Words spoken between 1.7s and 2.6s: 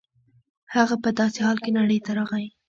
نړۍ ته راغی